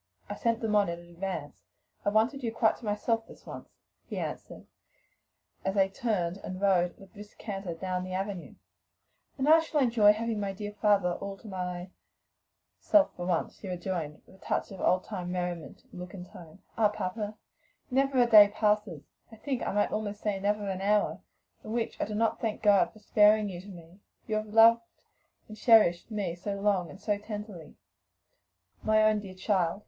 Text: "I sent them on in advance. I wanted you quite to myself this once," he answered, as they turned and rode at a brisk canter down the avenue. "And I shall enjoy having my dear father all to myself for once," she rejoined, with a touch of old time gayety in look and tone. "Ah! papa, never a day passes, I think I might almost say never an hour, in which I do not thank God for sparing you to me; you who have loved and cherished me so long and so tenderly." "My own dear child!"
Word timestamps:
"I 0.27 0.33
sent 0.33 0.61
them 0.61 0.75
on 0.75 0.89
in 0.89 0.97
advance. 0.97 1.61
I 2.03 2.09
wanted 2.09 2.41
you 2.41 2.51
quite 2.51 2.75
to 2.77 2.85
myself 2.85 3.27
this 3.27 3.45
once," 3.45 3.69
he 4.07 4.17
answered, 4.17 4.65
as 5.63 5.75
they 5.75 5.89
turned 5.89 6.37
and 6.37 6.59
rode 6.59 6.93
at 6.95 7.03
a 7.03 7.05
brisk 7.05 7.37
canter 7.37 7.75
down 7.75 8.03
the 8.03 8.13
avenue. 8.15 8.55
"And 9.37 9.47
I 9.47 9.59
shall 9.59 9.79
enjoy 9.79 10.11
having 10.13 10.39
my 10.39 10.53
dear 10.53 10.71
father 10.71 11.13
all 11.13 11.37
to 11.37 11.47
myself 11.47 13.13
for 13.15 13.27
once," 13.27 13.59
she 13.59 13.67
rejoined, 13.67 14.23
with 14.25 14.37
a 14.37 14.37
touch 14.43 14.71
of 14.71 14.81
old 14.81 15.03
time 15.03 15.31
gayety 15.33 15.61
in 15.61 15.77
look 15.99 16.15
and 16.15 16.25
tone. 16.25 16.63
"Ah! 16.79 16.89
papa, 16.89 17.37
never 17.91 18.19
a 18.19 18.25
day 18.25 18.47
passes, 18.47 19.03
I 19.31 19.35
think 19.35 19.61
I 19.61 19.71
might 19.71 19.91
almost 19.91 20.21
say 20.21 20.39
never 20.39 20.67
an 20.67 20.81
hour, 20.81 21.21
in 21.63 21.73
which 21.73 22.01
I 22.01 22.05
do 22.05 22.15
not 22.15 22.41
thank 22.41 22.63
God 22.63 22.91
for 22.91 22.97
sparing 22.97 23.49
you 23.49 23.61
to 23.61 23.69
me; 23.69 23.99
you 24.25 24.37
who 24.39 24.45
have 24.45 24.47
loved 24.47 24.81
and 25.47 25.55
cherished 25.55 26.09
me 26.09 26.33
so 26.33 26.55
long 26.59 26.89
and 26.89 26.99
so 26.99 27.19
tenderly." 27.19 27.75
"My 28.81 29.03
own 29.03 29.19
dear 29.19 29.35
child!" 29.35 29.79